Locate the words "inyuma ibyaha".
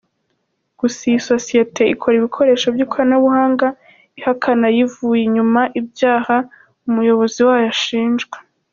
5.27-6.35